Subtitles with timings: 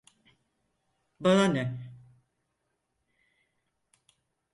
[1.19, 1.91] Bana ne!